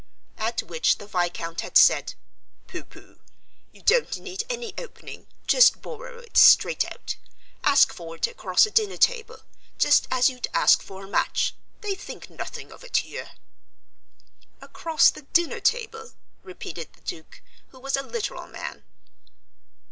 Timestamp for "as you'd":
10.09-10.47